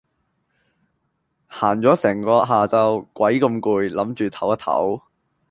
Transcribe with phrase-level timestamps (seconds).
[1.47, 5.03] 行咗成個下晝鬼咁攰諗住抖一抖